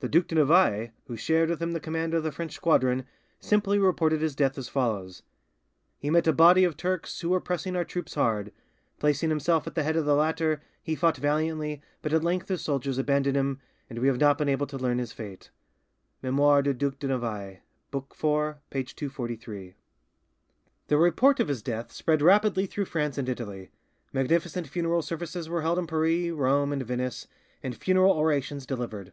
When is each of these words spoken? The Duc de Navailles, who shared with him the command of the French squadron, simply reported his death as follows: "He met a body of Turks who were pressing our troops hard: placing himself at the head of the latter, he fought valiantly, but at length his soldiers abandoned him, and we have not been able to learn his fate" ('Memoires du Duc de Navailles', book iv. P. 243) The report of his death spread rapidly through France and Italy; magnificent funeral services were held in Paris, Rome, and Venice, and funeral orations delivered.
The 0.00 0.08
Duc 0.08 0.28
de 0.28 0.34
Navailles, 0.34 0.92
who 1.08 1.14
shared 1.18 1.50
with 1.50 1.60
him 1.60 1.72
the 1.72 1.78
command 1.78 2.14
of 2.14 2.22
the 2.22 2.32
French 2.32 2.52
squadron, 2.54 3.04
simply 3.38 3.78
reported 3.78 4.22
his 4.22 4.34
death 4.34 4.56
as 4.56 4.66
follows: 4.66 5.22
"He 5.98 6.08
met 6.08 6.26
a 6.26 6.32
body 6.32 6.64
of 6.64 6.74
Turks 6.74 7.20
who 7.20 7.28
were 7.28 7.40
pressing 7.42 7.76
our 7.76 7.84
troops 7.84 8.14
hard: 8.14 8.50
placing 8.98 9.28
himself 9.28 9.66
at 9.66 9.74
the 9.74 9.82
head 9.82 9.94
of 9.94 10.06
the 10.06 10.14
latter, 10.14 10.62
he 10.82 10.94
fought 10.94 11.18
valiantly, 11.18 11.82
but 12.00 12.14
at 12.14 12.24
length 12.24 12.48
his 12.48 12.62
soldiers 12.62 12.96
abandoned 12.96 13.36
him, 13.36 13.60
and 13.90 13.98
we 13.98 14.06
have 14.08 14.18
not 14.18 14.38
been 14.38 14.48
able 14.48 14.66
to 14.66 14.78
learn 14.78 14.96
his 14.96 15.12
fate" 15.12 15.50
('Memoires 16.22 16.64
du 16.64 16.72
Duc 16.72 16.98
de 16.98 17.08
Navailles', 17.08 17.58
book 17.90 18.06
iv. 18.18 18.56
P. 18.70 18.84
243) 18.84 19.74
The 20.86 20.96
report 20.96 21.40
of 21.40 21.48
his 21.48 21.62
death 21.62 21.92
spread 21.92 22.22
rapidly 22.22 22.64
through 22.64 22.86
France 22.86 23.18
and 23.18 23.28
Italy; 23.28 23.68
magnificent 24.14 24.66
funeral 24.66 25.02
services 25.02 25.46
were 25.46 25.60
held 25.60 25.78
in 25.78 25.86
Paris, 25.86 26.30
Rome, 26.30 26.72
and 26.72 26.82
Venice, 26.82 27.26
and 27.62 27.76
funeral 27.76 28.12
orations 28.12 28.64
delivered. 28.64 29.12